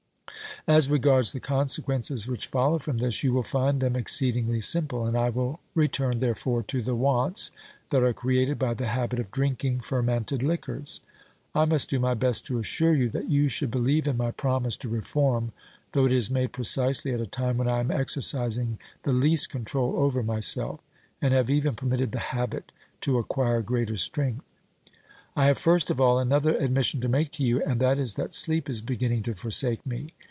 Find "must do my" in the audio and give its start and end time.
11.65-12.13